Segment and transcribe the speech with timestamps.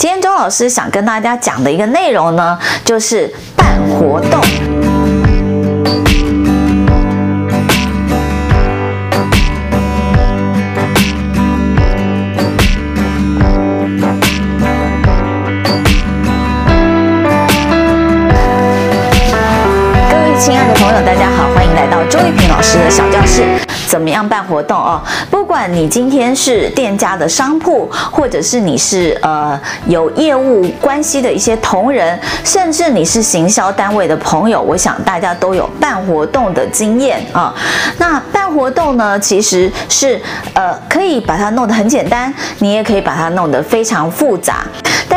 [0.00, 4.40] 今天周老师想跟大家讲的一个内容呢，就是办活动。
[20.08, 21.39] 各位亲爱的朋友，大家好，
[21.80, 23.42] 来到周玉萍老师的小教室。
[23.88, 25.00] 怎么样办活动哦？
[25.30, 37.54] 不管你今天是店家的商铺，或者是你是呃有业务关系的一些同仁，甚至你是行销单位的朋友，我想大家都有办活动的经验啊。
[37.96, 40.20] 那办活动呢，其实是
[40.52, 44.66] 呃可以把它弄得很简单，你也可以把它弄得非常复杂。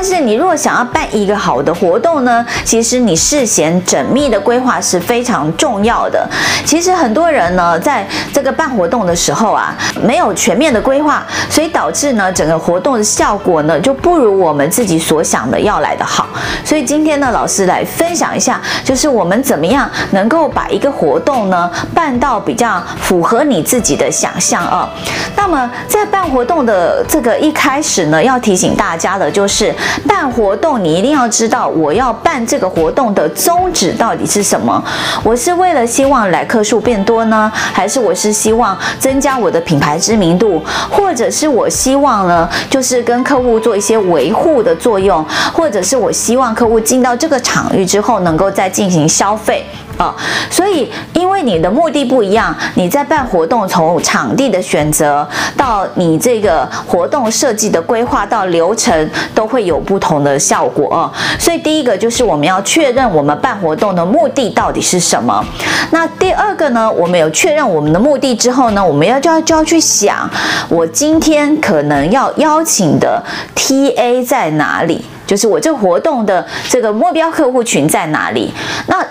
[0.00, 6.24] 但是你如果想要办一个好的活动呢，其实你事先缜密的规划是非常重要的。
[6.64, 16.28] 其实很多人呢，在这个办活动的时候啊，没有全面的规划，所以导致呢，整个活动的效果呢，就不如我们自己所想的要来的好。
[16.64, 24.88] 所以今天呢，老师来分享一下，就是我们怎么样能够把一个活动呢，办到比较符合你自己的想象啊。
[25.34, 29.74] 那么在办活动的这个一开始呢，要提醒大家的就是。
[30.06, 34.82] 办活动，你一定要知道我要办这个活动的宗旨到底是什么？
[35.22, 49.64] 我是为了希望来客数变多呢，还是我是希望增加我的品牌知名度，或者是我希望呢，就是跟客户做一些维护的作用，或者是我希望客户进到这个场域之后能够再进行消费。
[49.98, 50.14] 啊，
[50.48, 61.12] 所以因为你的目的不一样，你在办活动从场地的选择到你这个活动设计的规划到流程都会有不同的效果。
[61.38, 65.44] 所以第一个就是我们要确认我们办活动的目的到底是什么。
[65.90, 70.30] 那第二个呢，我们有确认我们的目的之后呢，我们要就要就要去想，
[70.68, 73.20] 我今天可能要邀请的
[73.56, 75.04] TA 在哪里？
[75.26, 78.50] 就是我这活动的这个目标客户群在哪里？
[78.86, 79.04] 那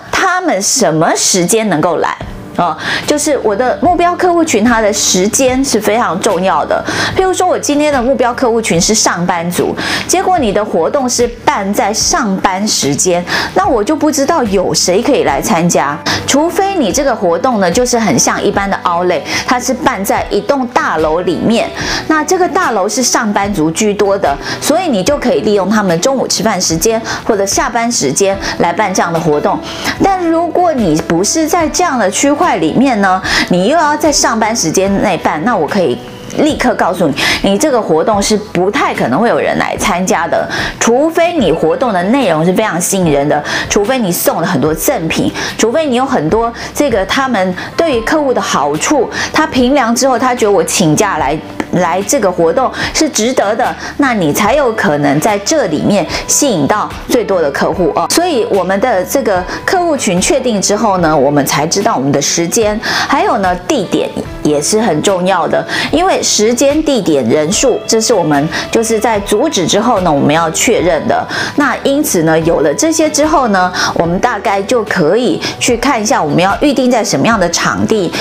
[0.48, 2.16] 们什么时间能够来？
[2.58, 6.84] 啊，就是我的目标客户群，他的时间是非常重要的。
[7.16, 9.72] 譬如说，我今天的目标客户群是上班族，
[10.08, 13.24] 结果你的活动是办在上班时间，
[13.54, 15.96] 那我就不知道有谁可以来参加。
[16.26, 21.70] 除非你这个活动呢，就是很像一般的 Outlet，它是办在一栋大楼里面，
[22.08, 29.56] 那这个大楼是上班族居多的，所以你就可以利用他们中午吃饭时间或者下班时间来办这样的活动。
[30.02, 33.20] 但如果你不是在这样的区块，在里面呢，
[33.50, 35.98] 你又要在上班时间内办，那我可以
[36.38, 40.48] 立刻告诉你，你这个活动是不太可能会有人来参加的，
[40.80, 51.38] 除非你活动的内容是非常吸引人的，除非你送了很多赠品，除非你有很多这个他们对于客户的好处，他评量之后，他觉得我请假来。
[51.78, 58.06] 来这个活动是值得的，那你才有可能在这里面吸引到最多的客户哦。
[58.10, 64.08] 所以我们的这个客户群确定之后呢，我们才知道我们的时间，还有呢地点
[64.42, 71.26] 也是很重要的，因为时间、地点、人数，这是我们就是在阻止之后呢，我们要确认的。
[71.56, 78.12] 那因此呢，有了这些之后呢，我们大概就可以去看一下我们要预定在什么样的场地。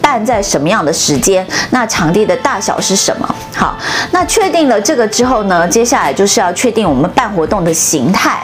[0.00, 1.44] 办在什么样的时间？
[1.70, 3.36] 那场地的大小是什么？
[3.56, 3.76] 好，
[4.10, 8.38] 那确定了这个之后呢，接下来就是要确定我们办活动的形态。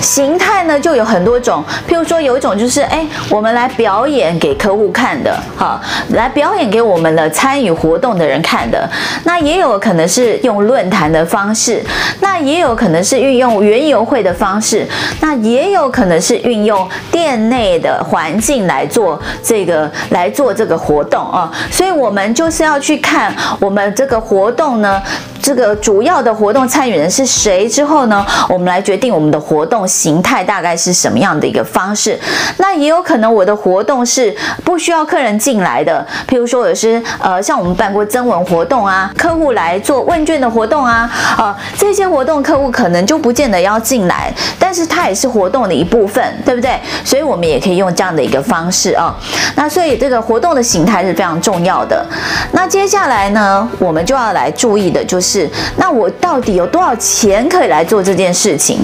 [0.00, 5.80] 形态呢就有很多种，譬如说有一种就是，哎，我们来表演给客户看的，好，
[6.10, 8.88] 来表演给我们的参与活动的人看的。
[9.24, 11.82] 那也有可能是用论坛的方式，
[12.20, 14.86] 那也有可能是运用园游会的方式，
[15.20, 21.50] 那也有可能是运用店内的环境来做这个来做这个活动啊。
[21.70, 25.02] 所以我们就是要去看我们这个活动后呢
[25.42, 32.18] 这个主要的活动参与人是谁之后呢，我们来决定我们的活动形态大概是什么样的一个方式。
[32.58, 34.34] 那也有可能我的活动是
[34.64, 46.78] 不需要客人进来的，譬如说有些呃，像我们办过征文活动啊，客户来做问卷的活动啊，啊、呃，这些活动客户可能就不见得要进来，但是它也是活动的一部分，对不对？
[47.04, 49.14] 所以我们也可以用这样的一个方式啊。
[49.54, 52.04] 那所以这个活动的形态是非常重要的。
[52.52, 55.27] 那接下来呢，我们就要来注意的就是。
[55.28, 58.78] 是，那我到底有多少钱可以来做这件事情？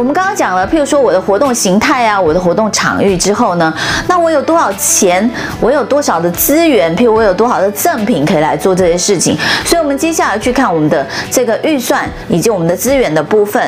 [0.00, 3.70] 我们刚刚讲了，譬如说我的活动形态啊，我的活动场域之后呢，
[4.08, 5.30] 那我有多少钱，
[5.60, 9.36] 我有多少的资源，譬如我有多少的赠品可以来做这些事情。
[9.62, 13.62] 所以，我们接下来去看我们的这个预算以及我们的资源的部分。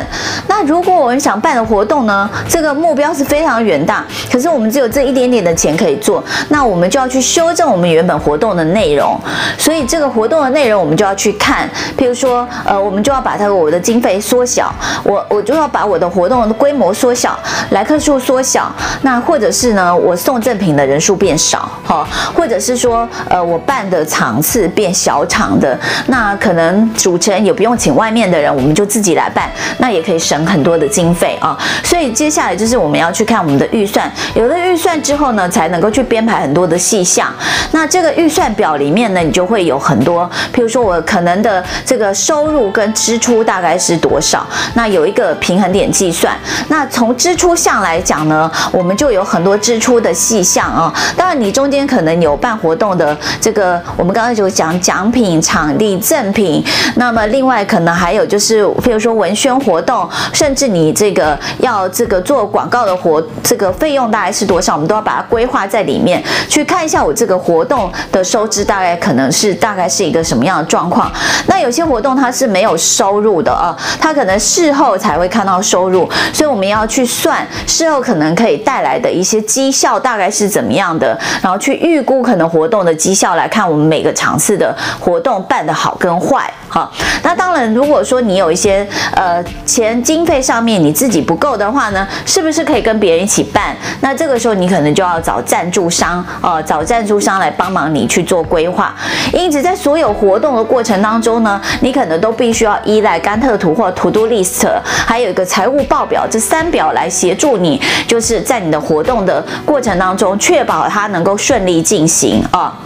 [0.49, 4.03] 那如果我们想办的活动呢，这个目标是非常远大，
[4.33, 9.21] 可是我们只有这一点点的钱可以做，那我们就要去修正我们原本活动的内容。
[9.59, 11.69] 所以，这个活动的内容我们就要去看，
[11.99, 14.75] 譬如说，呃，我们就要把它我的经费缩小，
[15.05, 17.37] 我我就要把我的活活动的规模缩小，
[17.71, 25.77] 来客数缩小，那或者是呢，我送赠品的人数变少，哈，或者是说，呃，我办的场次变小场的，
[26.07, 31.59] 那可能主持人也不用请外面的人，我们就自己来办，那也可以省很多的经费啊。
[31.83, 37.27] 所以接下来就是我们要去看我们的预算，有了预算之后呢，才能够去编排很多的细项。
[37.73, 46.37] 那这个预算表里面呢，你就会有很多，譬如说我可能的这个收入跟支出大概是多少，那有一个平衡点计算。
[46.69, 50.93] 那从支出项来讲呢，我们就有很多支出的细项啊。
[51.17, 56.63] 当然，你中间可能有办活动的这个，我们刚刚就讲奖品、场地、赠品。
[56.97, 71.11] 那么另外可能还有就是，譬如说文宣活动，甚至你这个要这个做广告的活，这个费用大概是多少，我们都要把它规划在里面，去看一下我这个活动的收支大概可能是大概是一个什么样的状况。
[71.47, 75.92] 那有些活动它是没有收入的啊，它可能事后才会看到收入。
[76.33, 86.53] 所以我们要去算事后可能可以带来的一些绩效大概是怎么样的，然后去预估可能活动的绩效来看我们每个场次的活动办得好跟坏。
[86.69, 86.91] 好，
[87.23, 93.77] 那当然如果说你有一些呃钱经费上面你自己不够的话呢，是不是可以跟别人一起办？
[94.01, 98.95] 那这个时候你可能就要找赞助商呃，找赞助商来帮忙你去做规划。
[99.35, 106.27] 因此在所有活动的过程当中呢，你可能都必须要依赖甘特图或 To Do List，还有一个财务报表。
[106.31, 112.79] 这三表来协助你，就是在你的活动的过程当中，确保它能够顺利进行啊。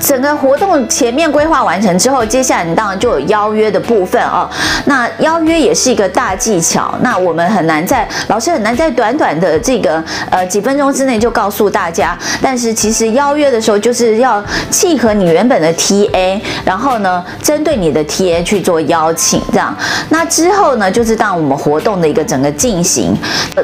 [0.00, 4.48] 整个活动前面规划完成之后，接下来你当然就有邀约的部分哦。
[4.84, 6.94] 那邀约也是一个大技巧。
[7.00, 12.16] 那我们很难在老师很难在短短的这个呃几分钟之内就告诉大家。
[12.40, 19.74] 但是其实邀约的时候就是要契合你原本的 TA，然后呢针对你的 TA 去做邀请，这样。
[20.10, 23.16] 那之后呢就是当我们活动的一个整个进行。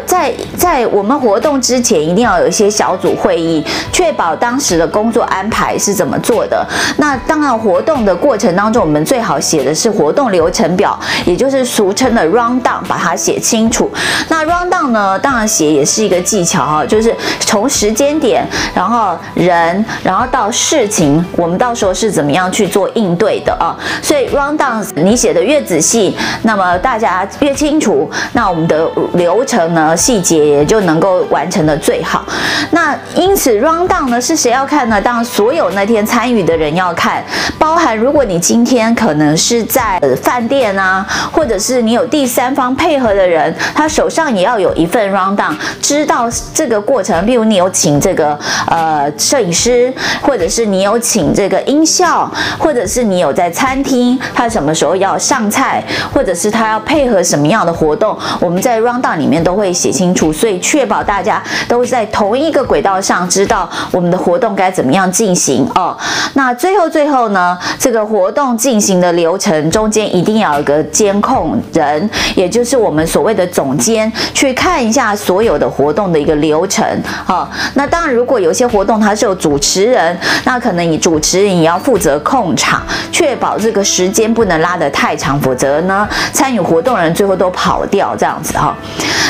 [0.07, 6.00] 在在我们活动之前一定要有一些小组会议，确保当时的工作安排是。
[6.01, 6.67] 怎么做的？
[6.97, 13.93] 那当然，活动的过程当中，我们最好写的是活动流程表，也就是俗称的 rundown，把它写清楚。
[14.31, 18.43] 那 rundown 呢，当然写也是一个技巧哈，就是从时间点，
[18.75, 23.77] 然后人，然后到事情，我们到时候是怎么样去做应对的啊？
[24.01, 32.25] 所以 rundown 你写的越仔细，那么大家越清楚，那我们的流程呢，细节也就能够完成的最好。
[32.71, 34.99] 那因此 rundown 呢是谁要看呢？
[34.99, 35.90] 当然所有那。
[35.91, 37.23] 天参与的人要看，
[37.59, 47.27] 包含如果你今天可能是在饭店啊，或者是你有第三方配合的人，他手上也要有一份 rundown，知道这个过程。
[47.27, 48.39] 比如你有请这个
[48.69, 49.93] 呃摄影师，
[50.23, 55.85] 或者是你有请这个音效，或者是你有在餐厅，他什么时候要上菜，
[56.15, 65.69] 或者是他要配合什么样的活动，我们在 rundown 里面都会写清楚，所以确保大家都在同一个轨道上，知道我们的活动该怎么样进行。
[65.81, 65.97] 哦，
[66.35, 76.87] 那最后最后呢，这个活动进行的流程中间一定要有个监控人，也就是我们所谓的总监，去看一下所有的活动的一个流程。
[77.25, 88.77] 好，那当然如果有些活动它是有主持人，那可能你主持人也要负责控场，确保这个时间不能拉得太长，否则呢，参与活动人最后都跑掉这样子哈。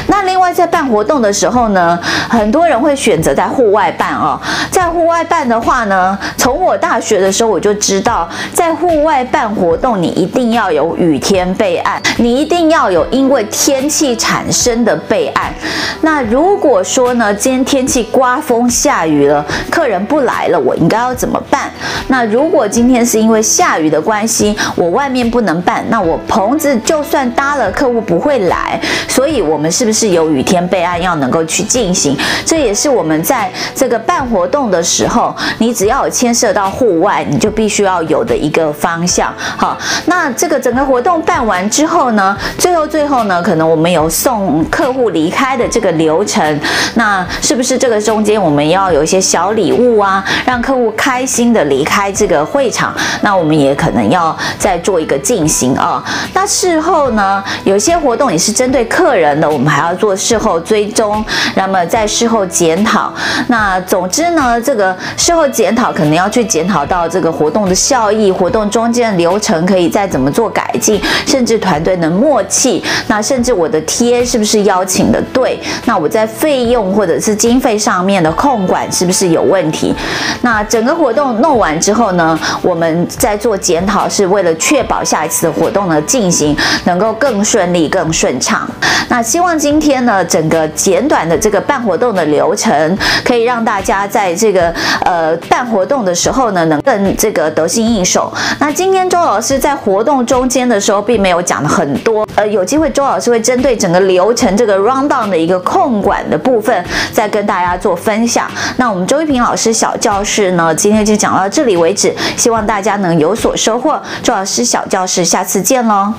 [0.09, 1.97] 那另外在办活动的时候呢，
[2.28, 4.40] 很多人会选择在户外办哦，
[4.71, 6.19] 在户外办的话呢。
[6.40, 15.52] 从我大学的时候我就知道，在户外办活动，你一定要有雨天备案，你一定要有因为天气产生的备案。
[16.00, 21.70] 那如果说呢，今天天气刮风下雨了，客人不来了，我应该要怎么办？
[22.09, 30.09] 那如果今天是因为下雨的关系，我外面不能办，那我棚子就算搭了，客户不会来，所以我们是不是？
[30.11, 32.16] 有雨天备案要能够去进行。
[32.44, 39.34] 这也是我们在这个办活动的时候，你只要有签牵涉到户外，你就必须要有的一个方向。
[39.56, 46.60] 好，那这个整个活动办完之后呢，最后最后呢，可能我们有送客户离开的这个流程，
[46.94, 52.94] 那是不是这个中间我们要有一些小礼物啊，让客户开心的离开这个会场？
[53.22, 56.00] 那我们也可能要再做一个进行啊。
[56.32, 61.25] 那事后呢，有些活动也是针对客人的，我们还要做事后追踪，
[61.56, 63.12] 那么在事后检讨。
[63.49, 75.59] 那总之呢，这个事后检讨可能要去检讨到这个活动的效益，活动中间的流程可以再怎么做改进，甚至团队的默契，那甚至我的贴是不是邀请的对？
[75.87, 79.95] 那我在费用或者是经费上面的控管是不是有问题？
[80.43, 88.69] 那整个活动弄完之后呢，我们在做检讨，是为了确保下一次的活动的进行能够更顺利、更顺畅。
[89.09, 94.73] 那希望今天呢，整个简短的这个办活动的流程，可以让大家在这个
[95.05, 98.33] 呃办活动的时候呢，能更这个得心应手。
[98.59, 108.50] 那今天周老师在活动中间的时候，并没有讲的很多，呃，有机会周老师会针对整个流程这个 round down 的一个控管的部分，再跟大家做分享。
[108.76, 114.00] 那我们周一平老师小教室呢，今天就讲到这里为止，希望大家能有所收获。
[114.23, 116.12] 周老师小教室，下次见喽。